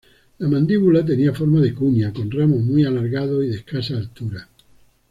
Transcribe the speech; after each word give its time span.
La 0.39 0.47
mandíbula 0.47 1.05
tenía 1.05 1.31
forma 1.31 1.59
de 1.61 1.75
cuña, 1.75 2.11
con 2.11 2.31
ramos 2.31 2.63
muy 2.63 2.83
alargados 2.85 3.45
y 3.45 3.49
de 3.49 3.57
escasa 3.57 3.97
altura. 3.97 4.49